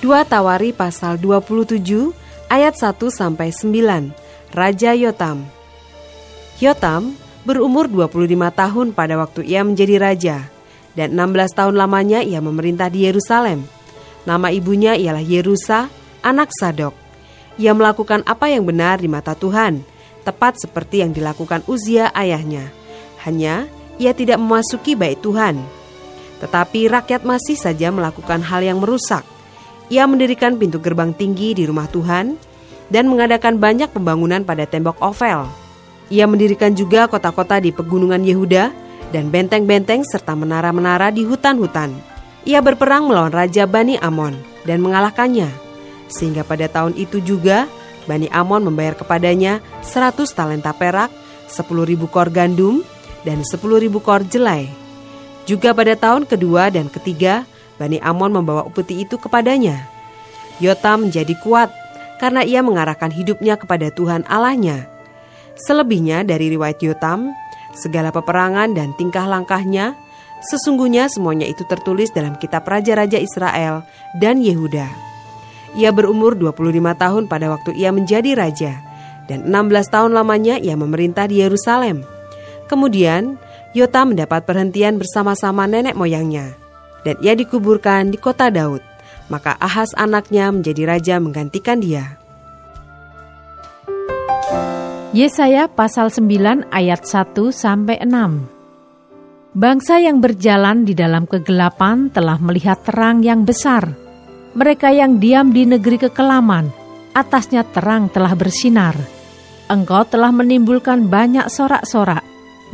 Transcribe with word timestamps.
Dua 0.00 0.24
Tawari 0.24 0.72
pasal 0.72 1.20
27 1.20 1.76
ayat 2.48 2.72
1 2.72 2.96
sampai 3.12 3.52
9. 3.52 4.08
Raja 4.56 4.96
Yotam. 4.96 5.44
Yotam 6.56 7.20
berumur 7.44 7.84
25 7.84 8.32
tahun 8.48 8.86
pada 8.96 9.20
waktu 9.20 9.44
ia 9.44 9.60
menjadi 9.60 10.00
raja 10.00 10.48
dan 10.96 11.12
16 11.12 11.52
tahun 11.52 11.76
lamanya 11.76 12.24
ia 12.24 12.40
memerintah 12.40 12.88
di 12.88 13.04
Yerusalem. 13.04 13.68
Nama 14.24 14.48
ibunya 14.48 14.96
ialah 14.96 15.20
Yerusa, 15.20 15.92
anak 16.24 16.48
Sadok. 16.56 16.96
Ia 17.60 17.76
melakukan 17.76 18.24
apa 18.24 18.48
yang 18.48 18.64
benar 18.64 19.04
di 19.04 19.08
mata 19.12 19.36
Tuhan, 19.36 19.84
tepat 20.24 20.64
seperti 20.64 21.04
yang 21.04 21.12
dilakukan 21.12 21.60
Uzia 21.68 22.08
ayahnya. 22.16 22.72
Hanya 23.28 23.68
ia 24.00 24.16
tidak 24.16 24.40
memasuki 24.40 24.96
bait 24.96 25.20
Tuhan. 25.20 25.60
Tetapi 26.40 26.88
rakyat 26.88 27.20
masih 27.20 27.60
saja 27.60 27.92
melakukan 27.92 28.40
hal 28.40 28.64
yang 28.64 28.80
merusak 28.80 29.28
ia 29.90 30.06
mendirikan 30.06 30.54
pintu 30.54 30.78
gerbang 30.78 31.10
tinggi 31.10 31.52
di 31.52 31.66
rumah 31.66 31.90
Tuhan 31.90 32.38
dan 32.88 33.10
mengadakan 33.10 33.58
banyak 33.58 33.90
pembangunan 33.90 34.46
pada 34.46 34.62
tembok 34.64 34.96
Ovel. 35.02 35.50
Ia 36.10 36.30
mendirikan 36.30 36.74
juga 36.74 37.10
kota-kota 37.10 37.58
di 37.58 37.74
pegunungan 37.74 38.22
Yehuda 38.22 38.70
dan 39.10 39.30
benteng-benteng 39.34 40.06
serta 40.06 40.38
menara-menara 40.38 41.10
di 41.10 41.26
hutan-hutan. 41.26 41.90
Ia 42.46 42.62
berperang 42.62 43.10
melawan 43.10 43.34
Raja 43.34 43.66
Bani 43.66 43.98
Amon 43.98 44.34
dan 44.62 44.78
mengalahkannya. 44.78 45.50
Sehingga 46.10 46.42
pada 46.42 46.66
tahun 46.66 46.94
itu 46.94 47.22
juga 47.22 47.66
Bani 48.06 48.26
Amon 48.30 48.66
membayar 48.66 48.94
kepadanya 48.98 49.62
100 49.86 50.26
talenta 50.34 50.74
perak, 50.74 51.10
10.000 51.50 51.98
kor 52.10 52.30
gandum, 52.30 52.82
dan 53.22 53.42
10.000 53.46 53.58
kor 54.02 54.22
jelai. 54.26 54.66
Juga 55.46 55.74
pada 55.74 55.94
tahun 55.94 56.26
kedua 56.26 56.70
dan 56.70 56.86
ketiga, 56.90 57.46
Bani 57.80 57.96
Amon 58.04 58.36
membawa 58.36 58.68
upeti 58.68 59.00
itu 59.00 59.16
kepadanya. 59.16 59.88
Yotam 60.60 61.08
menjadi 61.08 61.32
kuat 61.40 61.72
karena 62.20 62.44
ia 62.44 62.60
mengarahkan 62.60 63.08
hidupnya 63.08 63.56
kepada 63.56 63.88
Tuhan 63.88 64.28
Allahnya. 64.28 64.84
Selebihnya 65.56 66.20
dari 66.20 66.52
riwayat 66.52 66.76
Yotam, 66.84 67.32
segala 67.72 68.12
peperangan 68.12 68.76
dan 68.76 68.92
tingkah 69.00 69.24
langkahnya, 69.24 69.96
sesungguhnya 70.44 71.08
semuanya 71.08 71.48
itu 71.48 71.64
tertulis 71.64 72.12
dalam 72.12 72.36
kitab 72.36 72.68
Raja-Raja 72.68 73.16
Israel 73.16 73.88
dan 74.20 74.44
Yehuda. 74.44 74.84
Ia 75.80 75.88
berumur 75.96 76.36
25 76.36 76.76
tahun 77.00 77.24
pada 77.32 77.48
waktu 77.48 77.72
ia 77.80 77.88
menjadi 77.88 78.36
raja, 78.36 78.76
dan 79.24 79.48
16 79.48 79.88
tahun 79.88 80.12
lamanya 80.12 80.60
ia 80.60 80.76
memerintah 80.76 81.24
di 81.30 81.40
Yerusalem. 81.40 82.04
Kemudian, 82.68 83.40
Yotam 83.72 84.12
mendapat 84.12 84.44
perhentian 84.44 84.98
bersama-sama 84.98 85.64
nenek 85.70 85.94
moyangnya 85.94 86.59
dan 87.06 87.16
ia 87.24 87.32
dikuburkan 87.36 88.12
di 88.12 88.18
kota 88.20 88.48
Daud. 88.52 88.82
Maka 89.30 89.54
Ahas 89.62 89.94
anaknya 89.94 90.50
menjadi 90.50 90.82
raja 90.90 91.14
menggantikan 91.22 91.78
dia. 91.78 92.18
Yesaya 95.10 95.66
pasal 95.66 96.10
9 96.10 96.70
ayat 96.70 97.02
1 97.02 97.34
sampai 97.50 97.98
6. 98.02 99.54
Bangsa 99.54 99.98
yang 99.98 100.22
berjalan 100.22 100.86
di 100.86 100.94
dalam 100.94 101.26
kegelapan 101.26 102.10
telah 102.14 102.38
melihat 102.38 102.78
terang 102.86 103.22
yang 103.22 103.42
besar. 103.42 103.90
Mereka 104.54 104.94
yang 104.94 105.18
diam 105.18 105.50
di 105.50 105.66
negeri 105.66 105.98
kekelaman, 106.06 106.70
atasnya 107.14 107.66
terang 107.66 108.10
telah 108.10 108.34
bersinar. 108.38 108.94
Engkau 109.70 110.06
telah 110.06 110.30
menimbulkan 110.34 111.06
banyak 111.06 111.46
sorak-sorak 111.50 112.22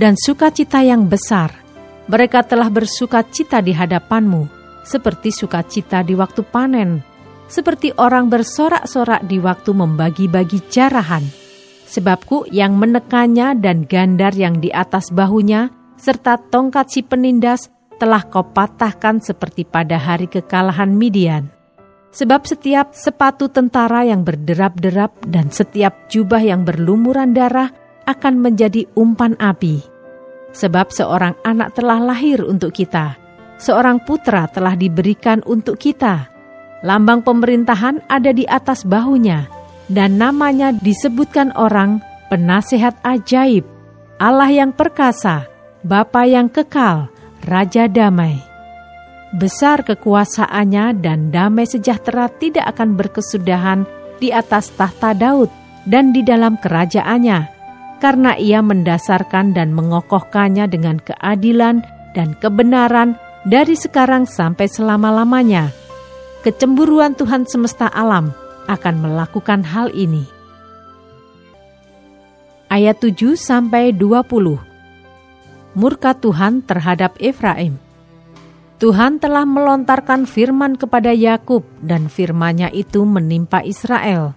dan 0.01 0.17
sukacita 0.17 0.81
yang 0.81 1.09
besar 1.09 1.66
mereka 2.07 2.47
telah 2.47 2.71
bersuka 2.71 3.27
cita 3.27 3.59
di 3.59 3.75
hadapanmu, 3.75 4.47
seperti 4.87 5.35
sukacita 5.35 6.07
di 6.07 6.15
waktu 6.15 6.47
panen, 6.47 7.03
seperti 7.51 7.91
orang 7.99 8.31
bersorak-sorak 8.31 9.27
di 9.27 9.43
waktu 9.43 9.71
membagi-bagi 9.75 10.71
jarahan. 10.71 11.27
Sebabku 11.87 12.51
yang 12.51 12.79
menekannya 12.79 13.59
dan 13.59 13.87
gandar 13.87 14.35
yang 14.35 14.59
di 14.59 14.71
atas 14.71 15.11
bahunya, 15.11 15.71
serta 15.99 16.39
tongkat 16.51 16.91
si 16.91 17.03
penindas 17.03 17.71
telah 17.99 18.23
kau 18.27 18.43
patahkan 18.43 19.23
seperti 19.23 19.67
pada 19.67 19.99
hari 19.99 20.31
kekalahan 20.31 20.91
Midian. 20.91 21.51
Sebab 22.15 22.49
setiap 22.49 22.95
sepatu 22.97 23.51
tentara 23.51 24.07
yang 24.07 24.25
berderap-derap 24.25 25.27
dan 25.29 25.53
setiap 25.53 26.09
jubah 26.09 26.41
yang 26.41 26.65
berlumuran 26.65 27.37
darah 27.37 27.71
akan 28.09 28.41
menjadi 28.41 28.89
umpan 28.97 29.37
api 29.37 29.96
Sebab 30.57 30.89
seorang 30.89 31.37
anak 31.45 31.77
telah 31.77 32.01
lahir 32.01 32.41
untuk 32.41 32.73
kita, 32.73 33.21
seorang 33.61 34.01
putra 34.01 34.49
telah 34.49 34.73
diberikan 34.73 35.45
untuk 35.45 35.77
kita. 35.77 36.33
Lambang 36.81 37.21
pemerintahan 37.21 38.01
ada 38.09 38.33
di 38.33 38.49
atas 38.49 38.81
bahunya, 38.89 39.53
dan 39.93 40.17
namanya 40.17 40.73
disebutkan 40.73 41.53
orang 41.61 42.01
penasehat 42.33 42.97
ajaib, 43.05 43.69
Allah 44.17 44.49
yang 44.49 44.73
perkasa, 44.73 45.45
Bapa 45.85 46.25
yang 46.25 46.49
kekal, 46.49 47.13
Raja 47.45 47.85
damai. 47.87 48.41
Besar 49.37 49.85
kekuasaannya 49.85 50.97
dan 51.05 51.29
damai 51.29 51.69
sejahtera 51.69 52.33
tidak 52.33 52.65
akan 52.73 52.97
berkesudahan 52.97 53.85
di 54.17 54.33
atas 54.33 54.73
tahta 54.73 55.13
Daud 55.13 55.53
dan 55.85 56.17
di 56.17 56.25
dalam 56.25 56.57
kerajaannya, 56.57 57.56
karena 57.97 58.37
ia 58.37 58.61
mendasarkan 58.61 59.57
dan 59.57 59.73
mengokohkannya 59.73 60.69
dengan 60.69 61.01
keadilan 61.01 61.81
dan 62.13 62.37
kebenaran 62.37 63.17
dari 63.47 63.79
sekarang 63.79 64.27
sampai 64.27 64.67
selama-lamanya. 64.69 65.71
Kecemburuan 66.45 67.19
Tuhan 67.19 67.47
semesta 67.49 67.91
alam 67.91 68.31
akan 68.67 68.95
melakukan 69.03 69.67
hal 69.67 69.91
ini. 69.95 70.27
Ayat 72.67 72.99
7 72.99 73.39
sampai 73.39 73.95
20. 73.95 74.59
Murka 75.79 76.13
Tuhan 76.19 76.67
terhadap 76.67 77.15
Efraim. 77.23 77.79
Tuhan 78.77 79.17
telah 79.17 79.49
melontarkan 79.49 80.29
firman 80.29 80.77
kepada 80.77 81.15
Yakub 81.15 81.65
dan 81.81 82.13
firman-Nya 82.13 82.69
itu 82.77 83.09
menimpa 83.09 83.65
Israel. 83.65 84.37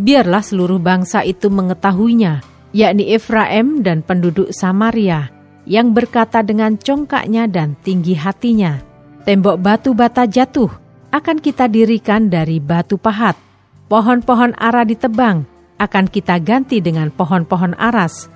Biarlah 0.00 0.40
seluruh 0.40 0.80
bangsa 0.80 1.20
itu 1.26 1.52
mengetahuinya 1.52 2.55
yakni 2.76 3.16
Efraim 3.16 3.80
dan 3.80 4.04
penduduk 4.04 4.52
Samaria, 4.52 5.32
yang 5.64 5.96
berkata 5.96 6.44
dengan 6.44 6.76
congkaknya 6.76 7.48
dan 7.48 7.72
tinggi 7.80 8.12
hatinya, 8.12 8.84
tembok 9.24 9.56
batu 9.56 9.96
bata 9.96 10.28
jatuh, 10.28 10.68
akan 11.08 11.40
kita 11.40 11.72
dirikan 11.72 12.28
dari 12.28 12.60
batu 12.60 13.00
pahat. 13.00 13.40
Pohon-pohon 13.88 14.52
ara 14.60 14.84
ditebang, 14.84 15.48
akan 15.80 16.04
kita 16.12 16.36
ganti 16.44 16.84
dengan 16.84 17.08
pohon-pohon 17.08 17.72
aras. 17.80 18.28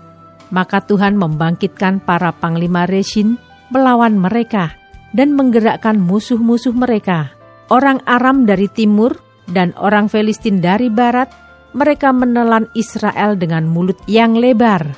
Maka 0.49 0.83
Tuhan 0.83 1.21
membangkitkan 1.21 2.03
para 2.03 2.33
panglima 2.33 2.89
Resin 2.89 3.37
melawan 3.71 4.19
mereka 4.19 4.75
dan 5.15 5.35
menggerakkan 5.35 5.99
musuh-musuh 5.99 6.75
mereka. 6.75 7.35
Orang 7.71 8.03
Aram 8.03 8.51
dari 8.51 8.67
timur 8.67 9.15
dan 9.47 9.71
orang 9.79 10.11
Filistin 10.11 10.59
dari 10.59 10.91
barat 10.91 11.31
mereka 11.71 12.11
menelan 12.11 12.67
Israel 12.75 13.39
dengan 13.39 13.67
mulut 13.71 13.99
yang 14.11 14.35
lebar. 14.35 14.91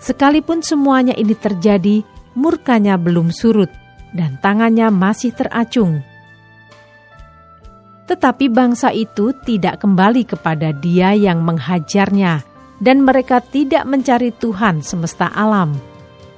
Sekalipun 0.00 0.64
semuanya 0.64 1.12
ini 1.16 1.36
terjadi, 1.36 2.04
murkanya 2.36 2.96
belum 2.96 3.32
surut 3.32 3.68
dan 4.16 4.40
tangannya 4.40 4.88
masih 4.88 5.32
teracung. 5.36 6.00
Tetapi 8.08 8.50
bangsa 8.50 8.90
itu 8.90 9.30
tidak 9.46 9.84
kembali 9.86 10.26
kepada 10.26 10.74
dia 10.74 11.14
yang 11.14 11.46
menghajarnya, 11.46 12.42
dan 12.82 13.06
mereka 13.06 13.38
tidak 13.38 13.86
mencari 13.86 14.34
Tuhan 14.34 14.82
semesta 14.82 15.30
alam. 15.30 15.78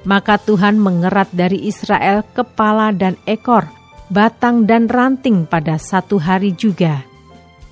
Maka 0.03 0.37
Tuhan 0.37 0.77
mengerat 0.77 1.31
dari 1.31 1.65
Israel 1.65 2.21
kepala 2.35 2.91
dan 2.93 3.15
ekor, 3.25 3.65
batang 4.11 4.67
dan 4.67 4.91
ranting 4.91 5.47
pada 5.47 5.79
satu 5.79 6.19
hari 6.19 6.51
juga 6.53 7.12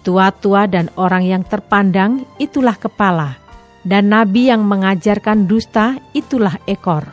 Tua-tua 0.02 0.66
dan 0.66 0.90
orang 0.98 1.24
yang 1.26 1.44
terpandang 1.46 2.26
itulah 2.42 2.74
kepala, 2.74 3.38
dan 3.86 4.10
nabi 4.10 4.50
yang 4.50 4.66
mengajarkan 4.66 5.46
dusta 5.46 6.02
itulah 6.18 6.58
ekor. 6.66 7.06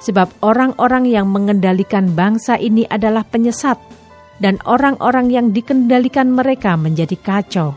sebab 0.00 0.32
orang-orang 0.40 1.04
yang 1.06 1.28
mengendalikan 1.28 2.16
bangsa 2.16 2.56
ini 2.56 2.88
adalah 2.88 3.22
penyesat, 3.22 3.76
dan 4.40 4.56
orang-orang 4.64 5.28
yang 5.28 5.46
dikendalikan 5.52 6.32
mereka 6.32 6.74
menjadi 6.74 7.14
kacau. 7.20 7.76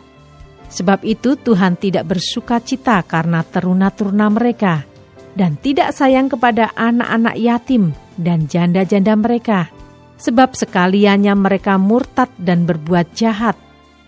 Sebab 0.71 1.05
itu 1.05 1.37
Tuhan 1.37 1.77
tidak 1.77 2.15
bersuka 2.15 2.63
cita 2.63 3.03
karena 3.03 3.43
teruna-teruna 3.43 4.31
mereka, 4.31 4.87
dan 5.35 5.59
tidak 5.59 5.91
sayang 5.93 6.31
kepada 6.31 6.71
anak-anak 6.73 7.35
yatim 7.37 7.91
dan 8.15 8.47
janda-janda 8.47 9.13
mereka, 9.19 9.69
sebab 10.17 10.55
sekaliannya 10.55 11.35
mereka 11.35 11.75
murtad 11.75 12.31
dan 12.39 12.63
berbuat 12.63 13.11
jahat, 13.13 13.59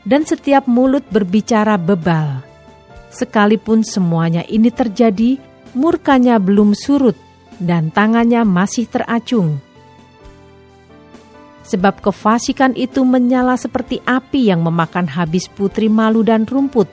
dan 0.05 0.23
setiap 0.23 0.69
mulut 0.69 1.03
berbicara 1.09 1.75
bebal. 1.75 2.45
Sekalipun 3.09 3.81
semuanya 3.81 4.45
ini 4.45 4.69
terjadi, 4.69 5.41
murkanya 5.73 6.37
belum 6.37 6.77
surut, 6.77 7.17
dan 7.57 7.89
tangannya 7.89 8.45
masih 8.45 8.85
teracung. 8.85 9.59
Sebab 11.65 11.97
kefasikan 12.05 12.77
itu 12.77 13.01
menyala 13.01 13.57
seperti 13.57 13.97
api 14.05 14.53
yang 14.53 14.61
memakan 14.61 15.09
habis 15.09 15.49
putri 15.49 15.89
malu 15.89 16.21
dan 16.21 16.45
rumput, 16.45 16.85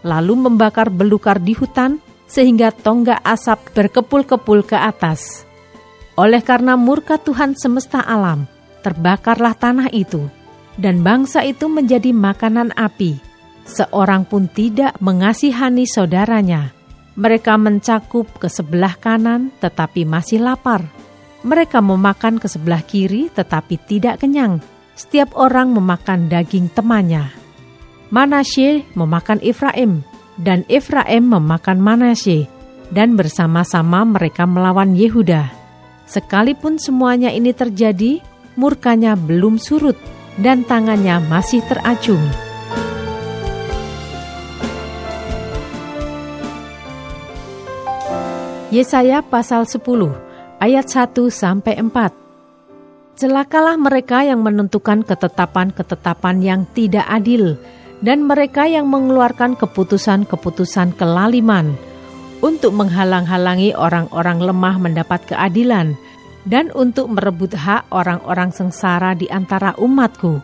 lalu 0.00 0.48
membakar 0.48 0.88
belukar 0.88 1.36
di 1.36 1.52
hutan, 1.52 2.00
sehingga 2.24 2.72
tonggak 2.72 3.20
asap 3.20 3.76
berkepul-kepul 3.76 4.64
ke 4.64 4.80
atas. 4.80 5.44
Oleh 6.16 6.40
karena 6.40 6.78
murka 6.78 7.20
Tuhan 7.20 7.52
semesta 7.58 8.00
alam, 8.00 8.48
terbakarlah 8.80 9.52
tanah 9.52 9.92
itu, 9.92 10.24
dan 10.80 11.02
bangsa 11.02 11.42
itu 11.46 11.70
menjadi 11.70 12.10
makanan 12.10 12.74
api. 12.74 13.18
Seorang 13.64 14.28
pun 14.28 14.50
tidak 14.52 14.98
mengasihani 15.00 15.88
saudaranya 15.88 16.74
mereka 17.14 17.54
mencakup 17.54 18.26
ke 18.42 18.50
sebelah 18.50 18.98
kanan 18.98 19.54
tetapi 19.62 20.02
masih 20.02 20.42
lapar. 20.42 20.82
Mereka 21.46 21.78
memakan 21.78 22.42
ke 22.42 22.50
sebelah 22.50 22.82
kiri 22.82 23.30
tetapi 23.30 23.78
tidak 23.86 24.18
kenyang. 24.18 24.58
Setiap 24.98 25.34
orang 25.38 25.74
memakan 25.74 26.26
daging 26.30 26.70
temannya. 26.70 27.30
Manasye 28.10 28.86
memakan 28.94 29.42
Efraim 29.42 30.02
dan 30.38 30.62
Efraim 30.70 31.26
memakan 31.26 31.78
Manasye 31.82 32.46
dan 32.90 33.14
bersama-sama 33.18 34.06
mereka 34.06 34.46
melawan 34.46 34.94
Yehuda. 34.94 35.50
Sekalipun 36.06 36.78
semuanya 36.78 37.30
ini 37.34 37.50
terjadi, 37.50 38.22
murkanya 38.54 39.18
belum 39.18 39.58
surut 39.58 39.98
dan 40.38 40.66
tangannya 40.66 41.22
masih 41.30 41.62
teracung. 41.66 42.22
Yesaya 48.74 49.22
pasal 49.22 49.70
10 49.70 49.78
ayat 50.58 50.86
1 50.90 51.14
sampai 51.30 51.78
4. 51.78 52.10
Celakalah 53.14 53.78
mereka 53.78 54.26
yang 54.26 54.42
menentukan 54.42 55.06
ketetapan-ketetapan 55.06 56.42
yang 56.42 56.60
tidak 56.74 57.06
adil 57.06 57.54
dan 58.02 58.26
mereka 58.26 58.66
yang 58.66 58.90
mengeluarkan 58.90 59.54
keputusan-keputusan 59.54 60.98
kelaliman 60.98 61.78
untuk 62.42 62.74
menghalang-halangi 62.74 63.78
orang-orang 63.78 64.42
lemah 64.42 64.76
mendapat 64.82 65.22
keadilan 65.30 65.94
dan 66.44 66.68
untuk 66.76 67.08
merebut 67.08 67.56
hak 67.56 67.88
orang-orang 67.88 68.52
sengsara 68.52 69.16
di 69.16 69.28
antara 69.32 69.72
umatku 69.80 70.40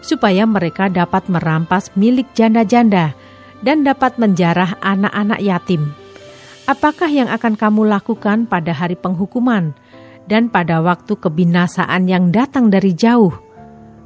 supaya 0.00 0.46
mereka 0.48 0.88
dapat 0.88 1.26
merampas 1.26 1.92
milik 1.98 2.30
janda-janda 2.32 3.12
dan 3.60 3.84
dapat 3.84 4.16
menjarah 4.16 4.78
anak-anak 4.80 5.42
yatim 5.42 5.92
apakah 6.70 7.10
yang 7.10 7.26
akan 7.26 7.58
kamu 7.58 7.90
lakukan 7.90 8.46
pada 8.46 8.70
hari 8.70 8.94
penghukuman 8.94 9.74
dan 10.30 10.46
pada 10.46 10.78
waktu 10.78 11.18
kebinasaan 11.18 12.06
yang 12.06 12.30
datang 12.30 12.70
dari 12.70 12.94
jauh? 12.94 13.34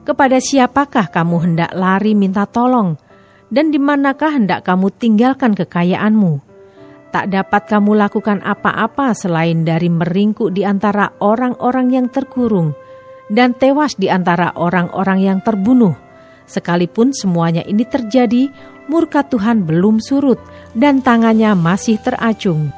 Kepada 0.09 0.41
siapakah 0.41 1.13
kamu 1.13 1.37
hendak 1.45 1.71
lari 1.77 2.17
minta 2.17 2.49
tolong, 2.49 2.97
dan 3.53 3.69
di 3.69 3.77
manakah 3.77 4.33
hendak 4.33 4.65
kamu 4.65 4.89
tinggalkan 4.97 5.53
kekayaanmu? 5.53 6.54
Tak 7.15 7.31
dapat 7.31 7.71
kamu 7.71 7.95
lakukan 7.95 8.43
apa-apa 8.43 9.15
selain 9.15 9.63
dari 9.63 9.87
meringkuk 9.87 10.51
di 10.51 10.67
antara 10.67 11.15
orang-orang 11.23 11.95
yang 11.95 12.07
terkurung 12.11 12.75
dan 13.31 13.55
tewas 13.55 13.95
di 13.95 14.11
antara 14.11 14.51
orang-orang 14.59 15.23
yang 15.23 15.39
terbunuh. 15.39 15.95
Sekalipun 16.51 17.15
semuanya 17.15 17.63
ini 17.71 17.87
terjadi, 17.87 18.51
murka 18.91 19.23
Tuhan 19.23 19.63
belum 19.63 20.03
surut 20.03 20.43
dan 20.75 21.07
tangannya 21.07 21.55
masih 21.55 22.03
teracung. 22.03 22.75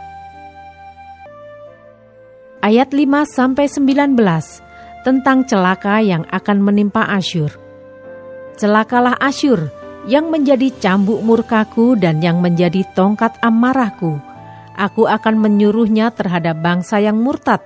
Ayat 2.60 2.92
5 2.92 3.08
sampai 3.24 3.72
19 3.72 4.20
tentang 5.00 5.48
celaka 5.48 6.04
yang 6.04 6.28
akan 6.28 6.60
menimpa 6.60 7.08
Asyur. 7.08 7.56
Celakalah 8.60 9.16
Asyur 9.16 9.85
yang 10.06 10.30
menjadi 10.30 10.70
cambuk 10.78 11.18
murkaku 11.22 11.98
dan 11.98 12.22
yang 12.22 12.38
menjadi 12.38 12.86
tongkat 12.94 13.34
amarahku. 13.42 14.22
Aku 14.78 15.10
akan 15.10 15.42
menyuruhnya 15.42 16.14
terhadap 16.14 16.62
bangsa 16.62 17.02
yang 17.02 17.18
murtad. 17.18 17.58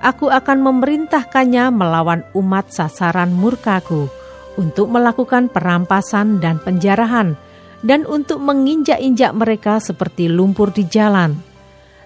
Aku 0.00 0.28
akan 0.32 0.64
memerintahkannya 0.64 1.72
melawan 1.72 2.24
umat 2.36 2.72
sasaran 2.72 3.32
murkaku 3.32 4.08
untuk 4.56 4.92
melakukan 4.92 5.48
perampasan 5.48 6.40
dan 6.40 6.60
penjarahan 6.60 7.36
dan 7.80 8.04
untuk 8.04 8.40
menginjak-injak 8.44 9.32
mereka 9.32 9.80
seperti 9.80 10.28
lumpur 10.28 10.72
di 10.72 10.84
jalan. 10.84 11.36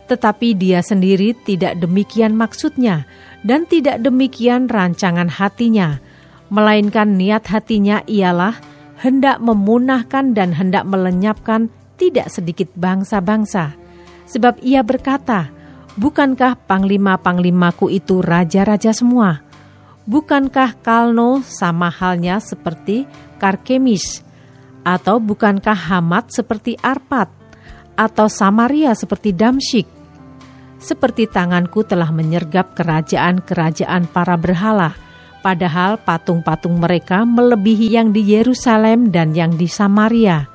Tetapi 0.05 0.55
dia 0.55 0.85
sendiri 0.85 1.32
tidak 1.49 1.81
demikian 1.81 2.37
maksudnya, 2.37 3.09
dan 3.41 3.65
tidak 3.65 4.05
demikian 4.05 4.69
rancangan 4.69 5.32
hatinya, 5.32 5.99
melainkan 6.53 7.17
niat 7.17 7.49
hatinya 7.49 8.05
ialah 8.05 8.74
hendak 9.04 9.36
memunahkan 9.44 10.32
dan 10.32 10.56
hendak 10.56 10.88
melenyapkan 10.88 11.68
tidak 12.00 12.32
sedikit 12.32 12.72
bangsa-bangsa. 12.72 13.76
Sebab 14.24 14.64
ia 14.64 14.80
berkata, 14.80 15.52
Bukankah 15.94 16.58
panglima-panglimaku 16.66 17.86
itu 17.86 18.18
raja-raja 18.18 18.90
semua? 18.90 19.46
Bukankah 20.10 20.82
Kalno 20.82 21.38
sama 21.46 21.86
halnya 21.86 22.42
seperti 22.42 23.06
Karkemis, 23.38 24.26
atau 24.82 25.22
bukankah 25.22 25.78
Hamat 25.94 26.34
seperti 26.34 26.74
Arpat? 26.82 27.30
Atau 27.94 28.26
Samaria 28.26 28.90
seperti 28.98 29.30
Damsyik? 29.30 29.86
Seperti 30.82 31.30
tanganku 31.30 31.86
telah 31.86 32.10
menyergap 32.10 32.74
kerajaan-kerajaan 32.74 34.10
para 34.10 34.34
berhala, 34.34 34.99
padahal 35.44 36.00
patung-patung 36.00 36.80
mereka 36.80 37.28
melebihi 37.28 37.92
yang 37.92 38.16
di 38.16 38.24
Yerusalem 38.24 39.12
dan 39.12 39.36
yang 39.36 39.52
di 39.60 39.68
Samaria. 39.68 40.48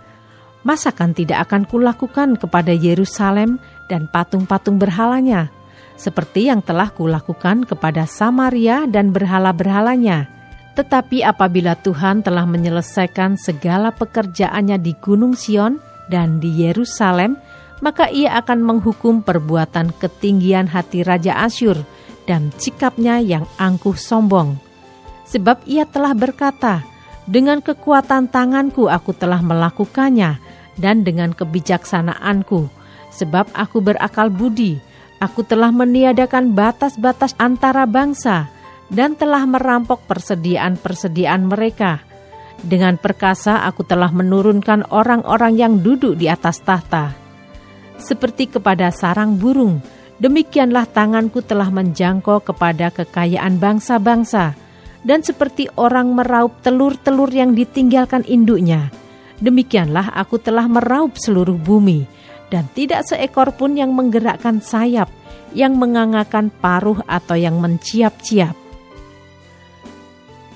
Masakan 0.65 1.13
tidak 1.13 1.45
akan 1.45 1.69
kulakukan 1.69 2.41
kepada 2.41 2.73
Yerusalem 2.73 3.61
dan 3.85 4.09
patung-patung 4.09 4.81
berhalanya, 4.81 5.53
seperti 5.93 6.49
yang 6.49 6.65
telah 6.65 6.89
kulakukan 6.89 7.69
kepada 7.69 8.09
Samaria 8.09 8.89
dan 8.89 9.13
berhala-berhalanya?' 9.13 10.39
Tetapi 10.79 11.27
apabila 11.27 11.75
Tuhan 11.75 12.23
telah 12.23 12.47
menyelesaikan 12.47 13.35
segala 13.35 13.91
pekerjaannya 13.91 14.79
di 14.79 14.95
Gunung 14.95 15.35
Sion 15.35 15.75
dan 16.07 16.39
di 16.39 16.63
Yerusalem, 16.63 17.35
maka 17.83 18.07
ia 18.07 18.39
akan 18.39 18.63
menghukum 18.63 19.19
perbuatan 19.19 19.91
ketinggian 19.99 20.71
hati 20.71 21.03
Raja 21.03 21.35
Asyur 21.43 21.83
dan 22.23 22.55
sikapnya 22.55 23.19
yang 23.19 23.43
angkuh 23.59 23.99
sombong. 23.99 24.68
Sebab 25.29 25.61
ia 25.69 25.85
telah 25.85 26.17
berkata, 26.17 26.81
dengan 27.29 27.61
kekuatan 27.61 28.33
tanganku 28.33 28.89
aku 28.89 29.13
telah 29.13 29.45
melakukannya, 29.45 30.41
dan 30.79 31.05
dengan 31.05 31.37
kebijaksanaanku, 31.37 32.65
sebab 33.13 33.45
aku 33.53 33.77
berakal 33.83 34.33
budi, 34.33 34.81
aku 35.21 35.45
telah 35.45 35.69
meniadakan 35.69 36.57
batas-batas 36.57 37.37
antara 37.37 37.85
bangsa, 37.85 38.49
dan 38.89 39.13
telah 39.13 39.45
merampok 39.45 40.01
persediaan-persediaan 40.09 41.45
mereka. 41.45 42.01
Dengan 42.59 42.97
perkasa 42.97 43.63
aku 43.69 43.85
telah 43.85 44.09
menurunkan 44.09 44.89
orang-orang 44.89 45.53
yang 45.55 45.73
duduk 45.79 46.17
di 46.17 46.25
atas 46.25 46.59
tahta. 46.65 47.13
Seperti 48.01 48.49
kepada 48.49 48.89
sarang 48.89 49.37
burung, 49.37 49.79
demikianlah 50.17 50.89
tanganku 50.89 51.45
telah 51.45 51.69
menjangkau 51.69 52.41
kepada 52.41 52.89
kekayaan 52.91 53.61
bangsa-bangsa, 53.61 54.57
dan 55.05 55.23
seperti 55.23 55.71
orang 55.79 56.11
meraup 56.11 56.59
telur-telur 56.59 57.31
yang 57.31 57.55
ditinggalkan 57.55 58.23
induknya, 58.27 58.91
demikianlah 59.39 60.11
aku 60.15 60.39
telah 60.39 60.67
meraup 60.67 61.15
seluruh 61.15 61.55
bumi, 61.55 62.03
dan 62.51 62.67
tidak 62.75 63.07
seekor 63.07 63.55
pun 63.55 63.77
yang 63.79 63.95
menggerakkan 63.95 64.59
sayap, 64.59 65.07
yang 65.55 65.79
mengangakan 65.79 66.51
paruh 66.51 66.99
atau 67.07 67.39
yang 67.39 67.57
menciap-ciap. 67.57 68.53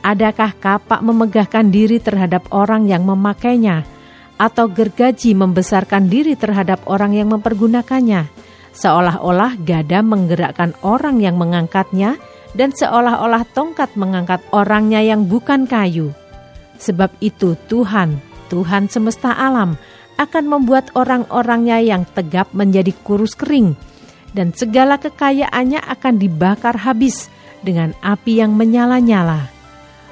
Adakah 0.04 0.52
kapak 0.60 1.00
memegahkan 1.00 1.72
diri 1.72 2.04
terhadap 2.04 2.52
orang 2.52 2.92
yang 2.92 3.08
memakainya, 3.08 3.88
atau 4.36 4.68
gergaji 4.68 5.32
membesarkan 5.32 6.12
diri 6.12 6.36
terhadap 6.36 6.84
orang 6.92 7.16
yang 7.16 7.32
mempergunakannya? 7.32 8.44
seolah-olah 8.74 9.62
gada 9.62 10.02
menggerakkan 10.02 10.74
orang 10.82 11.22
yang 11.22 11.38
mengangkatnya, 11.38 12.18
dan 12.54 12.74
seolah-olah 12.74 13.46
tongkat 13.54 13.94
mengangkat 13.98 14.42
orangnya 14.54 15.02
yang 15.02 15.26
bukan 15.26 15.66
kayu. 15.66 16.14
Sebab 16.78 17.14
itu 17.22 17.58
Tuhan, 17.70 18.22
Tuhan 18.50 18.90
semesta 18.90 19.34
alam, 19.34 19.78
akan 20.18 20.46
membuat 20.46 20.94
orang-orangnya 20.94 21.82
yang 21.82 22.06
tegap 22.14 22.54
menjadi 22.54 22.94
kurus 23.02 23.34
kering, 23.34 23.74
dan 24.38 24.54
segala 24.54 25.02
kekayaannya 25.02 25.82
akan 25.82 26.16
dibakar 26.22 26.78
habis 26.78 27.30
dengan 27.66 27.98
api 28.06 28.42
yang 28.42 28.54
menyala-nyala. 28.54 29.50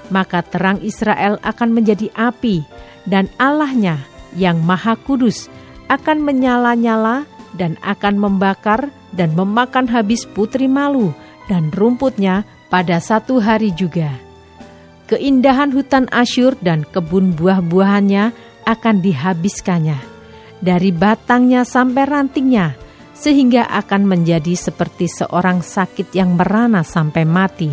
Maka 0.10 0.42
terang 0.44 0.82
Israel 0.82 1.38
akan 1.46 1.70
menjadi 1.72 2.10
api, 2.18 2.66
dan 3.06 3.30
Allahnya 3.38 4.02
yang 4.34 4.60
maha 4.64 4.98
kudus 4.98 5.48
akan 5.92 6.24
menyala-nyala 6.24 7.28
dan 7.56 7.76
akan 7.84 8.16
membakar 8.16 8.90
dan 9.12 9.36
memakan 9.36 9.92
habis 9.92 10.24
putri 10.24 10.72
malu 10.72 11.12
dan 11.52 11.68
rumputnya 11.76 12.48
pada 12.72 13.04
satu 13.04 13.44
hari 13.44 13.76
juga. 13.76 14.16
Keindahan 15.12 15.76
hutan 15.76 16.08
Asyur 16.08 16.56
dan 16.64 16.88
kebun 16.88 17.36
buah-buahannya 17.36 18.32
akan 18.64 18.96
dihabiskannya, 19.04 20.00
dari 20.64 20.96
batangnya 20.96 21.68
sampai 21.68 22.08
rantingnya, 22.08 22.80
sehingga 23.12 23.68
akan 23.68 24.08
menjadi 24.08 24.56
seperti 24.56 25.12
seorang 25.12 25.60
sakit 25.60 26.16
yang 26.16 26.40
merana 26.40 26.88
sampai 26.88 27.28
mati. 27.28 27.68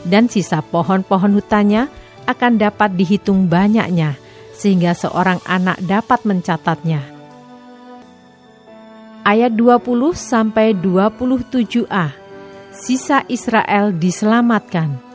Dan 0.00 0.32
sisa 0.32 0.64
pohon-pohon 0.64 1.36
hutannya 1.36 1.84
akan 2.24 2.52
dapat 2.56 2.96
dihitung 2.96 3.44
banyaknya, 3.52 4.16
sehingga 4.56 4.96
seorang 4.96 5.44
anak 5.44 5.76
dapat 5.84 6.24
mencatatnya. 6.24 7.04
Ayat 9.20 9.52
20 9.52 10.16
sampai 10.16 10.72
27a 10.72 12.19
sisa 12.70 13.26
Israel 13.26 13.94
diselamatkan. 13.94 15.10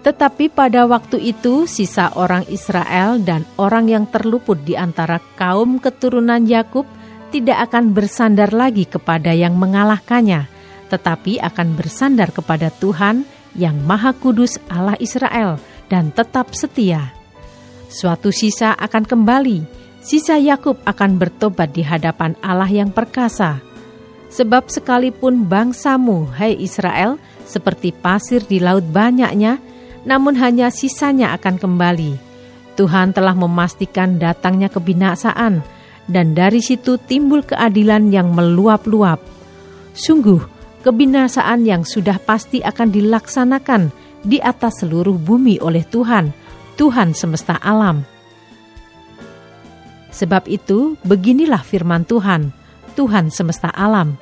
Tetapi 0.00 0.48
pada 0.48 0.88
waktu 0.88 1.20
itu 1.20 1.68
sisa 1.68 2.08
orang 2.16 2.48
Israel 2.48 3.20
dan 3.20 3.44
orang 3.60 3.92
yang 3.92 4.08
terluput 4.08 4.64
di 4.64 4.72
antara 4.72 5.20
kaum 5.36 5.76
keturunan 5.76 6.40
Yakub 6.48 6.88
tidak 7.28 7.68
akan 7.70 7.92
bersandar 7.92 8.50
lagi 8.56 8.88
kepada 8.88 9.36
yang 9.36 9.60
mengalahkannya, 9.60 10.48
tetapi 10.88 11.38
akan 11.44 11.76
bersandar 11.76 12.32
kepada 12.32 12.72
Tuhan 12.72 13.28
yang 13.54 13.76
Maha 13.84 14.16
Kudus 14.16 14.56
Allah 14.72 14.96
Israel 14.96 15.60
dan 15.92 16.10
tetap 16.16 16.56
setia. 16.56 17.12
Suatu 17.92 18.32
sisa 18.32 18.72
akan 18.72 19.04
kembali, 19.04 19.66
sisa 20.00 20.40
Yakub 20.40 20.80
akan 20.88 21.20
bertobat 21.20 21.76
di 21.76 21.84
hadapan 21.84 22.38
Allah 22.40 22.70
yang 22.70 22.88
perkasa 22.88 23.69
Sebab 24.30 24.70
sekalipun 24.70 25.50
bangsamu, 25.50 26.30
hai 26.38 26.54
Israel, 26.54 27.18
seperti 27.50 27.90
pasir 27.90 28.46
di 28.46 28.62
laut 28.62 28.86
banyaknya, 28.86 29.58
namun 30.06 30.38
hanya 30.38 30.70
sisanya 30.70 31.34
akan 31.34 31.58
kembali. 31.58 32.14
Tuhan 32.78 33.10
telah 33.10 33.34
memastikan 33.34 34.22
datangnya 34.22 34.70
kebinasaan, 34.70 35.66
dan 36.06 36.26
dari 36.38 36.62
situ 36.62 36.94
timbul 37.02 37.42
keadilan 37.42 38.14
yang 38.14 38.30
meluap-luap. 38.30 39.18
Sungguh, 39.98 40.38
kebinasaan 40.86 41.66
yang 41.66 41.82
sudah 41.82 42.22
pasti 42.22 42.62
akan 42.62 42.88
dilaksanakan 42.94 43.90
di 44.22 44.38
atas 44.38 44.86
seluruh 44.86 45.18
bumi 45.18 45.58
oleh 45.58 45.82
Tuhan, 45.82 46.30
Tuhan 46.78 47.18
semesta 47.18 47.58
alam. 47.58 48.06
Sebab 50.14 50.46
itu, 50.46 50.94
beginilah 51.02 51.66
firman 51.66 52.06
Tuhan– 52.06 52.54
Tuhan 53.00 53.32
semesta 53.32 53.72
alam. 53.72 54.20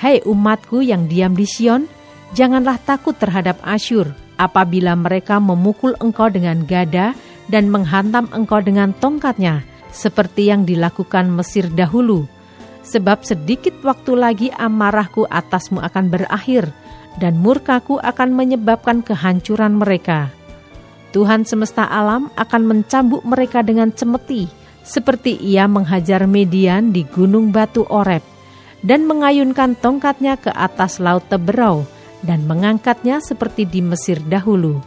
Hai 0.00 0.24
umatku 0.24 0.80
yang 0.80 1.04
diam 1.04 1.36
di 1.36 1.44
Sion, 1.44 1.84
janganlah 2.32 2.80
takut 2.80 3.12
terhadap 3.12 3.60
Asyur 3.60 4.16
apabila 4.40 4.96
mereka 4.96 5.36
memukul 5.36 5.92
engkau 6.00 6.32
dengan 6.32 6.64
gada 6.64 7.12
dan 7.52 7.68
menghantam 7.68 8.24
engkau 8.32 8.64
dengan 8.64 8.96
tongkatnya, 8.96 9.68
seperti 9.92 10.48
yang 10.48 10.64
dilakukan 10.64 11.28
Mesir 11.28 11.68
dahulu. 11.68 12.24
Sebab 12.88 13.20
sedikit 13.20 13.76
waktu 13.84 14.16
lagi 14.16 14.48
amarahku 14.48 15.28
atasmu 15.28 15.84
akan 15.84 16.08
berakhir, 16.08 16.72
dan 17.20 17.36
murkaku 17.36 18.00
akan 18.00 18.32
menyebabkan 18.32 19.04
kehancuran 19.04 19.76
mereka. 19.76 20.32
Tuhan 21.12 21.44
semesta 21.44 21.84
alam 21.84 22.32
akan 22.32 22.62
mencambuk 22.64 23.20
mereka 23.28 23.60
dengan 23.60 23.92
cemeti, 23.92 24.48
seperti 24.86 25.34
ia 25.34 25.66
menghajar 25.66 26.30
Median 26.30 26.94
di 26.94 27.02
gunung 27.02 27.50
batu 27.50 27.82
Oreb, 27.90 28.22
dan 28.86 29.02
mengayunkan 29.10 29.74
tongkatnya 29.82 30.38
ke 30.38 30.54
atas 30.54 31.02
laut 31.02 31.26
Teberau, 31.26 31.82
dan 32.22 32.46
mengangkatnya 32.46 33.18
seperti 33.18 33.66
di 33.66 33.82
Mesir 33.82 34.22
dahulu. 34.22 34.78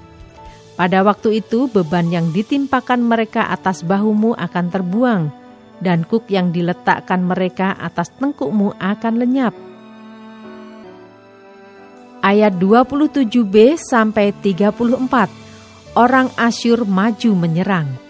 Pada 0.79 1.03
waktu 1.03 1.43
itu 1.43 1.67
beban 1.67 2.07
yang 2.07 2.31
ditimpakan 2.31 3.03
mereka 3.03 3.51
atas 3.51 3.83
bahumu 3.83 4.31
akan 4.39 4.65
terbuang, 4.71 5.23
dan 5.83 6.07
kuk 6.07 6.31
yang 6.31 6.55
diletakkan 6.55 7.19
mereka 7.19 7.75
atas 7.75 8.15
tengkukmu 8.15 8.79
akan 8.79 9.13
lenyap. 9.19 9.51
Ayat 12.23 12.55
27b 12.55 13.79
sampai 13.79 14.31
34 14.31 15.95
Orang 15.95 16.31
Asyur 16.35 16.83
maju 16.83 17.31
menyerang. 17.35 18.08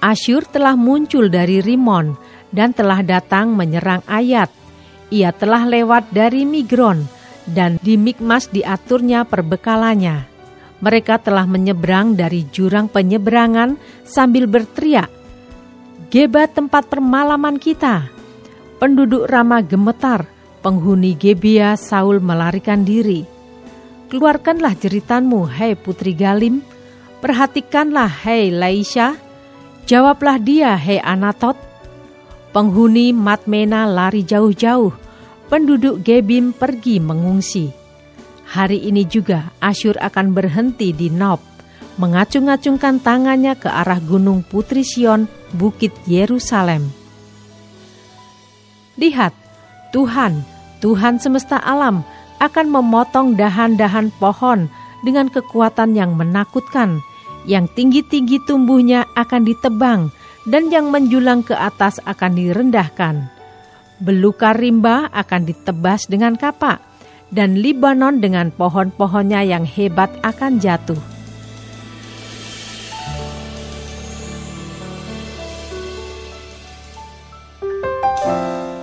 Asyur 0.00 0.48
telah 0.48 0.80
muncul 0.80 1.28
dari 1.28 1.60
Rimon 1.60 2.16
dan 2.48 2.72
telah 2.72 3.04
datang 3.04 3.52
menyerang 3.52 4.00
Ayat. 4.08 4.48
Ia 5.12 5.28
telah 5.36 5.68
lewat 5.68 6.08
dari 6.08 6.48
Migron 6.48 7.04
dan 7.44 7.76
di 7.84 8.00
Mikmas 8.00 8.48
diaturnya 8.48 9.28
perbekalannya. 9.28 10.24
Mereka 10.80 11.20
telah 11.20 11.44
menyeberang 11.44 12.16
dari 12.16 12.48
jurang 12.48 12.88
penyeberangan 12.88 13.76
sambil 14.08 14.48
berteriak, 14.48 15.12
Geba 16.10 16.50
tempat 16.50 16.90
permalaman 16.90 17.60
kita. 17.60 18.10
Penduduk 18.82 19.30
Rama 19.30 19.62
gemetar, 19.62 20.26
penghuni 20.58 21.14
Gebia 21.14 21.78
Saul 21.78 22.18
melarikan 22.18 22.82
diri. 22.82 23.22
Keluarkanlah 24.10 24.74
jeritanmu, 24.74 25.46
hai 25.46 25.78
putri 25.78 26.16
Galim. 26.18 26.66
Perhatikanlah, 27.22 28.26
hai 28.26 28.50
Laisha 28.50 29.29
Jawablah 29.90 30.38
dia, 30.38 30.78
hei 30.78 31.02
Anatot. 31.02 31.58
Penghuni 32.54 33.10
Matmena 33.10 33.90
lari 33.90 34.22
jauh-jauh, 34.22 34.94
penduduk 35.50 36.06
Gebim 36.06 36.54
pergi 36.54 37.02
mengungsi. 37.02 37.74
Hari 38.54 38.86
ini 38.86 39.02
juga 39.02 39.50
Asyur 39.58 39.98
akan 39.98 40.30
berhenti 40.30 40.94
di 40.94 41.10
Nob, 41.10 41.42
mengacung-acungkan 41.98 43.02
tangannya 43.02 43.58
ke 43.58 43.66
arah 43.66 43.98
gunung 43.98 44.46
Putri 44.46 44.86
Sion, 44.86 45.26
Bukit 45.58 45.90
Yerusalem. 46.06 46.86
Lihat, 48.94 49.34
Tuhan, 49.90 50.46
Tuhan 50.78 51.18
semesta 51.18 51.58
alam, 51.58 52.06
akan 52.38 52.66
memotong 52.70 53.34
dahan-dahan 53.34 54.14
pohon 54.22 54.70
dengan 55.02 55.26
kekuatan 55.26 55.98
yang 55.98 56.14
menakutkan, 56.14 57.02
yang 57.48 57.68
tinggi-tinggi 57.70 58.42
tumbuhnya 58.44 59.08
akan 59.16 59.42
ditebang, 59.46 60.12
dan 60.48 60.72
yang 60.72 60.88
menjulang 60.88 61.44
ke 61.44 61.52
atas 61.52 62.00
akan 62.04 62.36
direndahkan. 62.36 63.28
Belukar 64.00 64.56
rimba 64.56 65.12
akan 65.12 65.44
ditebas 65.44 66.08
dengan 66.08 66.36
kapak, 66.36 66.80
dan 67.30 67.60
Libanon 67.60 68.18
dengan 68.18 68.50
pohon-pohonnya 68.50 69.44
yang 69.44 69.62
hebat 69.62 70.10
akan 70.24 70.58
jatuh. 70.58 70.98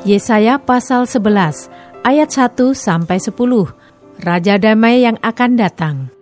Yesaya 0.08 0.56
pasal 0.56 1.04
11 1.04 1.68
ayat 2.08 2.30
1 2.32 2.56
sampai 2.72 3.20
10 3.20 3.36
Raja 4.24 4.56
damai 4.58 5.04
yang 5.04 5.20
akan 5.20 5.52
datang. 5.60 6.17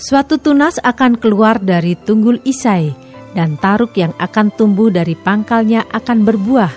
Suatu 0.00 0.40
tunas 0.40 0.80
akan 0.80 1.20
keluar 1.20 1.60
dari 1.60 1.92
tunggul 1.92 2.40
Isai, 2.48 2.88
dan 3.36 3.60
taruk 3.60 3.92
yang 4.00 4.16
akan 4.16 4.48
tumbuh 4.48 4.88
dari 4.88 5.12
pangkalnya 5.12 5.84
akan 5.92 6.24
berbuah. 6.24 6.72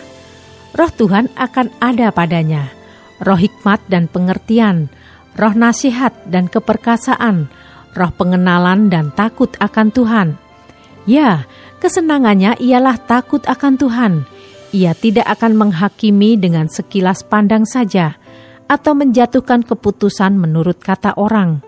Roh 0.75 0.91
Tuhan 0.91 1.31
akan 1.31 1.71
ada 1.79 2.11
padanya, 2.11 2.75
roh 3.23 3.39
hikmat 3.39 3.79
dan 3.87 4.11
pengertian, 4.11 4.91
roh 5.39 5.55
nasihat 5.55 6.11
dan 6.27 6.51
keperkasaan, 6.51 7.47
roh 7.95 8.11
pengenalan 8.11 8.91
dan 8.91 9.15
takut 9.15 9.55
akan 9.55 9.95
Tuhan. 9.95 10.35
Ya, 11.07 11.47
kesenangannya 11.79 12.59
ialah 12.59 12.99
takut 13.07 13.47
akan 13.47 13.79
Tuhan. 13.79 14.13
Ia 14.75 14.91
tidak 14.99 15.31
akan 15.39 15.55
menghakimi 15.55 16.35
dengan 16.35 16.67
sekilas 16.67 17.23
pandang 17.23 17.63
saja, 17.63 18.19
atau 18.67 18.91
menjatuhkan 18.91 19.63
keputusan 19.63 20.35
menurut 20.35 20.83
kata 20.83 21.15
orang 21.15 21.63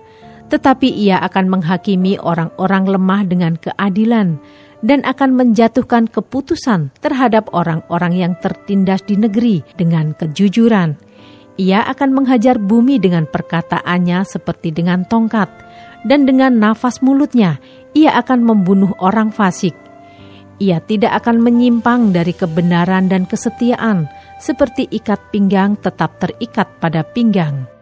tetapi 0.49 0.87
ia 0.87 1.17
akan 1.25 1.57
menghakimi 1.57 2.21
orang-orang 2.21 2.85
lemah 2.85 3.21
dengan 3.25 3.53
keadilan 3.57 4.37
dan 4.85 5.01
akan 5.01 5.33
menjatuhkan 5.33 6.05
keputusan 6.05 6.93
terhadap 7.01 7.49
orang-orang 7.55 8.13
yang 8.13 8.33
tertindas 8.37 9.01
di 9.01 9.17
negeri 9.17 9.65
dengan 9.73 10.13
kejujuran. 10.13 10.93
Ia 11.55 11.87
akan 11.89 12.09
menghajar 12.11 12.59
bumi 12.59 12.99
dengan 12.99 13.25
perkataannya 13.25 14.27
seperti 14.27 14.75
dengan 14.75 15.07
tongkat, 15.07 15.47
dan 16.05 16.27
dengan 16.27 16.59
nafas 16.59 16.99
mulutnya 16.99 17.57
ia 17.95 18.13
akan 18.19 18.43
membunuh 18.43 18.91
orang 18.99 19.31
fasik. 19.31 19.73
Ia 20.59 20.79
tidak 20.83 21.23
akan 21.23 21.43
menyimpang 21.43 22.15
dari 22.15 22.31
kebenaran 22.31 23.07
dan 23.11 23.23
kesetiaan, 23.27 24.07
seperti 24.39 24.87
ikat 24.91 25.31
pinggang 25.31 25.79
tetap 25.79 26.19
terikat 26.19 26.67
pada 26.79 27.03
pinggang. 27.03 27.74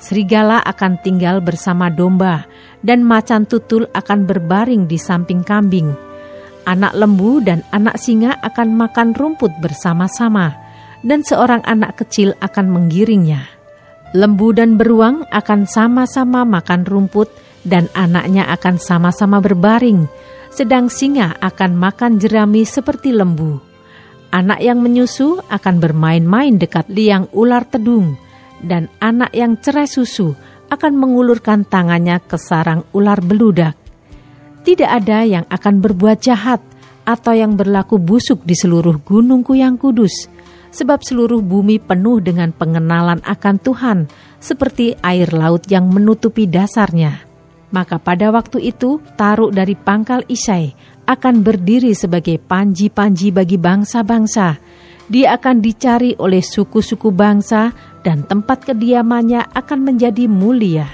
Serigala 0.00 0.64
akan 0.64 0.96
tinggal 1.04 1.44
bersama 1.44 1.92
domba, 1.92 2.48
dan 2.80 3.04
macan 3.04 3.44
tutul 3.44 3.84
akan 3.92 4.24
berbaring 4.24 4.88
di 4.88 4.96
samping 4.96 5.44
kambing. 5.44 5.92
Anak 6.64 6.96
lembu 6.96 7.44
dan 7.44 7.60
anak 7.72 8.00
singa 8.00 8.36
akan 8.40 8.80
makan 8.80 9.12
rumput 9.12 9.52
bersama-sama 9.60 10.56
dan 11.04 11.24
seorang 11.24 11.60
anak 11.68 12.00
kecil 12.00 12.32
akan 12.40 12.72
menggiringnya. 12.72 13.48
Lembu 14.16 14.56
dan 14.56 14.80
beruang 14.80 15.24
akan 15.30 15.68
sama-sama 15.68 16.42
makan 16.48 16.88
rumput 16.88 17.30
dan 17.62 17.86
anaknya 17.92 18.48
akan 18.50 18.80
sama-sama 18.80 19.38
berbaring, 19.38 20.08
sedang 20.50 20.88
singa 20.88 21.36
akan 21.44 21.76
makan 21.76 22.16
jerami 22.16 22.64
seperti 22.64 23.12
lembu. 23.12 23.60
Anak 24.30 24.62
yang 24.62 24.80
menyusu 24.80 25.42
akan 25.50 25.82
bermain-main 25.82 26.56
dekat 26.56 26.86
liang 26.88 27.26
ular 27.34 27.66
tedung, 27.66 28.14
dan 28.64 28.92
anak 29.00 29.32
yang 29.34 29.58
cerai 29.58 29.88
susu 29.88 30.36
akan 30.70 30.92
mengulurkan 30.94 31.66
tangannya 31.66 32.22
ke 32.22 32.38
sarang 32.38 32.86
ular 32.94 33.18
beludak. 33.18 33.74
Tidak 34.60 34.86
ada 34.86 35.24
yang 35.24 35.44
akan 35.48 35.82
berbuat 35.82 36.20
jahat 36.20 36.62
atau 37.02 37.32
yang 37.34 37.58
berlaku 37.58 37.98
busuk 37.98 38.44
di 38.46 38.54
seluruh 38.54 39.02
gunungku 39.02 39.56
yang 39.58 39.80
kudus, 39.80 40.30
sebab 40.70 41.02
seluruh 41.02 41.42
bumi 41.42 41.82
penuh 41.82 42.22
dengan 42.22 42.54
pengenalan 42.54 43.18
akan 43.26 43.56
Tuhan, 43.58 43.98
seperti 44.38 44.94
air 45.02 45.32
laut 45.34 45.66
yang 45.66 45.90
menutupi 45.90 46.46
dasarnya. 46.46 47.26
Maka 47.70 48.02
pada 48.02 48.34
waktu 48.34 48.70
itu, 48.74 48.98
Taruk 49.14 49.54
dari 49.54 49.78
pangkal 49.78 50.26
Isai 50.26 50.74
akan 51.06 51.42
berdiri 51.42 51.94
sebagai 51.94 52.38
panji-panji 52.38 53.30
bagi 53.34 53.58
bangsa-bangsa. 53.58 54.58
Dia 55.10 55.34
akan 55.34 55.58
dicari 55.58 56.14
oleh 56.22 56.38
suku-suku 56.38 57.10
bangsa 57.10 57.74
dan 58.00 58.24
tempat 58.24 58.64
kediamannya 58.68 59.50
akan 59.52 59.80
menjadi 59.84 60.24
mulia. 60.26 60.88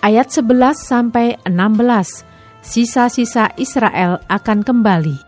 Ayat 0.00 0.30
11 0.30 0.78
sampai 0.78 1.34
16. 1.42 2.22
Sisa-sisa 2.62 3.50
Israel 3.58 4.22
akan 4.26 4.62
kembali. 4.62 5.18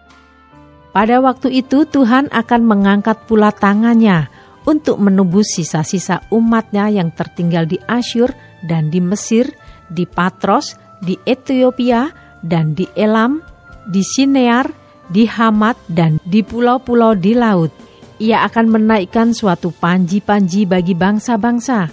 Pada 0.95 1.23
waktu 1.23 1.63
itu 1.63 1.87
Tuhan 1.87 2.31
akan 2.31 2.63
mengangkat 2.67 3.27
pula 3.31 3.55
tangannya 3.55 4.27
untuk 4.67 5.01
menebus 5.01 5.55
sisa-sisa 5.55 6.27
umatnya 6.35 6.91
yang 6.91 7.15
tertinggal 7.15 7.65
di 7.65 7.79
Asyur 7.87 8.35
dan 8.67 8.91
di 8.91 8.99
Mesir, 9.01 9.49
di 9.89 10.05
Patros, 10.05 10.77
di 11.01 11.15
Ethiopia, 11.25 12.11
dan 12.45 12.75
di 12.75 12.85
Elam, 12.99 13.41
di 13.89 14.03
Sinear, 14.05 14.69
di 15.09 15.25
Hamat, 15.25 15.79
dan 15.89 16.21
di 16.27 16.45
pulau-pulau 16.45 17.17
di 17.17 17.33
laut. 17.33 17.88
Ia 18.19 18.43
akan 18.51 18.67
menaikkan 18.75 19.31
suatu 19.31 19.71
panji-panji 19.71 20.67
bagi 20.67 20.99
bangsa-bangsa, 20.99 21.87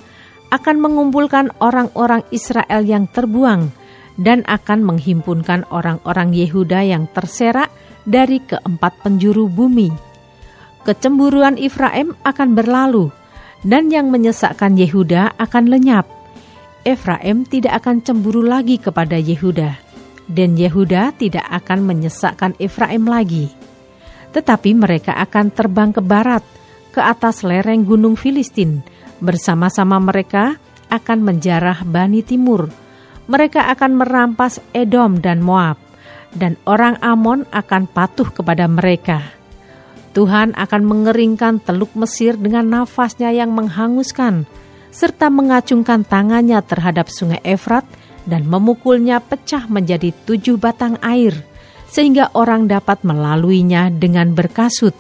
akan 0.50 0.78
mengumpulkan 0.82 1.54
orang-orang 1.62 2.26
Israel 2.34 2.82
yang 2.82 3.06
terbuang, 3.06 3.70
dan 4.18 4.42
akan 4.50 4.82
menghimpunkan 4.82 5.70
orang-orang 5.70 6.34
Yehuda 6.34 6.82
yang 6.82 7.06
terserak 7.14 7.70
dari 8.10 8.42
keempat 8.42 9.06
penjuru 9.06 9.46
bumi. 9.46 9.94
Kecemburuan 10.82 11.62
Efraim 11.62 12.18
akan 12.26 12.50
berlalu, 12.58 13.14
dan 13.62 13.94
yang 13.94 14.10
menyesakkan 14.10 14.78
Yehuda 14.78 15.38
akan 15.38 15.70
lenyap. 15.70 16.10
Efraim 16.86 17.46
tidak 17.50 17.82
akan 17.82 18.02
cemburu 18.06 18.46
lagi 18.46 18.78
kepada 18.78 19.18
Yehuda, 19.18 19.78
dan 20.30 20.58
Yehuda 20.58 21.18
tidak 21.18 21.46
akan 21.50 21.86
menyesakkan 21.86 22.54
Efraim 22.62 23.10
lagi. 23.10 23.50
Tetapi 24.36 24.76
mereka 24.76 25.16
akan 25.16 25.56
terbang 25.56 25.96
ke 25.96 26.04
barat, 26.04 26.44
ke 26.92 27.00
atas 27.00 27.48
lereng 27.48 27.88
gunung 27.88 28.20
Filistin. 28.20 28.84
Bersama-sama 29.24 29.96
mereka 30.04 30.60
akan 30.92 31.24
menjarah 31.24 31.88
Bani 31.88 32.20
Timur. 32.20 32.68
Mereka 33.32 33.72
akan 33.72 33.96
merampas 33.96 34.60
Edom 34.76 35.24
dan 35.24 35.40
Moab 35.40 35.80
dan 36.36 36.60
orang 36.68 37.00
Amon 37.00 37.48
akan 37.50 37.88
patuh 37.88 38.28
kepada 38.30 38.68
mereka. 38.68 39.24
Tuhan 40.12 40.56
akan 40.56 40.84
mengeringkan 40.84 41.64
teluk 41.64 41.92
Mesir 41.96 42.40
dengan 42.40 42.68
nafasnya 42.68 43.32
yang 43.36 43.52
menghanguskan, 43.52 44.48
serta 44.92 45.28
mengacungkan 45.28 46.08
tangannya 46.08 46.60
terhadap 46.64 47.12
sungai 47.12 47.44
Efrat 47.44 47.84
dan 48.24 48.48
memukulnya 48.48 49.20
pecah 49.20 49.68
menjadi 49.68 50.16
tujuh 50.24 50.56
batang 50.56 50.96
air, 51.04 51.36
sehingga 51.90 52.34
orang 52.36 52.68
dapat 52.68 53.02
melaluinya 53.06 53.94
dengan 53.94 54.34
berkasut. 54.34 54.94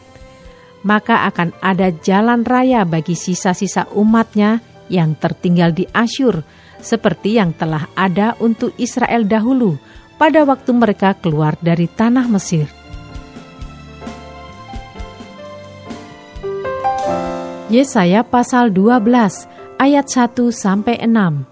Maka 0.85 1.25
akan 1.27 1.57
ada 1.65 1.89
jalan 1.89 2.45
raya 2.45 2.85
bagi 2.85 3.17
sisa-sisa 3.17 3.89
umatnya 3.97 4.61
yang 4.87 5.17
tertinggal 5.17 5.73
di 5.73 5.89
Asyur, 5.89 6.45
seperti 6.77 7.41
yang 7.41 7.57
telah 7.57 7.89
ada 7.97 8.37
untuk 8.37 8.77
Israel 8.77 9.25
dahulu, 9.25 9.81
pada 10.21 10.45
waktu 10.45 10.71
mereka 10.71 11.17
keluar 11.17 11.57
dari 11.57 11.89
tanah 11.89 12.29
Mesir. 12.29 12.69
Yesaya 17.65 18.21
pasal 18.21 18.69
12 18.69 19.49
ayat 19.81 20.05
1 20.05 20.53
sampai 20.53 21.01
6. 21.01 21.43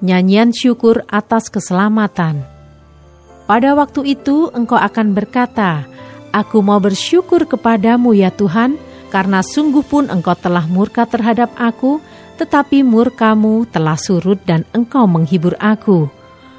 Nyanyian 0.00 0.50
syukur 0.50 1.04
atas 1.06 1.52
keselamatan. 1.52 2.57
Pada 3.48 3.72
waktu 3.72 4.12
itu 4.12 4.52
engkau 4.52 4.76
akan 4.76 5.16
berkata, 5.16 5.88
Aku 6.36 6.60
mau 6.60 6.76
bersyukur 6.76 7.48
kepadamu 7.48 8.12
ya 8.12 8.28
Tuhan, 8.28 8.76
karena 9.08 9.40
sungguh 9.40 9.80
pun 9.80 10.12
engkau 10.12 10.36
telah 10.36 10.68
murka 10.68 11.08
terhadap 11.08 11.48
aku, 11.56 12.04
tetapi 12.36 12.84
murkamu 12.84 13.64
telah 13.72 13.96
surut 13.96 14.36
dan 14.44 14.68
engkau 14.76 15.08
menghibur 15.08 15.56
aku. 15.56 16.12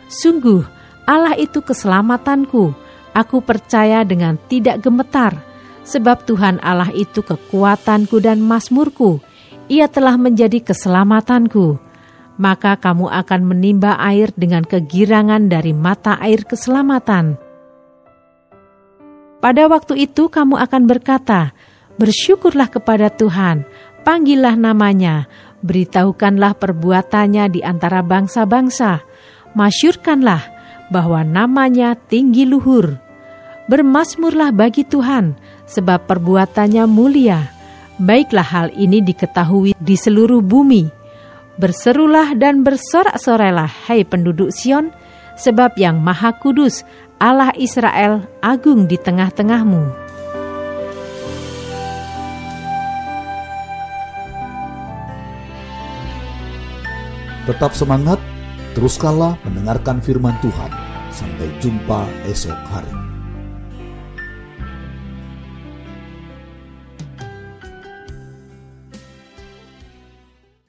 Sungguh, 0.09 0.65
Allah 1.05 1.37
itu 1.37 1.61
keselamatanku. 1.61 2.73
Aku 3.13 3.37
percaya 3.45 4.01
dengan 4.01 4.41
tidak 4.49 4.81
gemetar, 4.81 5.37
sebab 5.85 6.25
Tuhan 6.25 6.57
Allah 6.65 6.89
itu 6.97 7.21
kekuatanku 7.21 8.17
dan 8.17 8.41
masmurku. 8.41 9.21
Ia 9.69 9.85
telah 9.85 10.17
menjadi 10.17 10.57
keselamatanku. 10.65 11.88
Maka 12.39 12.79
kamu 12.79 13.11
akan 13.11 13.41
menimba 13.43 13.99
air 13.99 14.31
dengan 14.31 14.63
kegirangan 14.63 15.51
dari 15.51 15.75
mata 15.75 16.15
air 16.23 16.47
keselamatan. 16.47 17.35
Pada 19.39 19.67
waktu 19.67 20.07
itu 20.07 20.31
kamu 20.31 20.55
akan 20.55 20.83
berkata, 20.87 21.51
Bersyukurlah 21.99 22.71
kepada 22.71 23.11
Tuhan, 23.11 23.67
panggillah 24.07 24.55
namanya, 24.55 25.27
beritahukanlah 25.63 26.55
perbuatannya 26.55 27.51
di 27.51 27.59
antara 27.59 27.99
bangsa-bangsa, 27.99 29.03
masyurkanlah, 29.51 30.43
bahwa 30.87 31.27
namanya 31.27 31.99
tinggi 31.99 32.47
luhur. 32.47 32.99
Bermasmurlah 33.67 34.55
bagi 34.55 34.87
Tuhan, 34.87 35.35
sebab 35.67 36.07
perbuatannya 36.09 36.87
mulia. 36.89 37.51
Baiklah 37.99 38.47
hal 38.47 38.67
ini 38.73 39.03
diketahui 39.03 39.75
di 39.75 39.95
seluruh 39.99 40.41
bumi. 40.41 40.98
Berserulah 41.59 42.39
dan 42.39 42.63
bersorak-sorailah, 42.63 43.91
hai 43.91 44.07
penduduk 44.07 44.47
Sion, 44.55 44.95
sebab 45.35 45.75
yang 45.75 45.99
Maha 45.99 46.31
Kudus, 46.31 46.87
Allah 47.19 47.51
Israel, 47.59 48.23
agung 48.39 48.87
di 48.87 48.95
tengah-tengahmu. 48.95 49.91
Tetap 57.43 57.75
semangat, 57.75 58.23
teruskanlah 58.71 59.35
mendengarkan 59.43 59.99
firman 59.99 60.39
Tuhan. 60.39 60.71
Sampai 61.11 61.51
jumpa 61.59 62.07
esok 62.31 62.55
hari. 62.71 62.98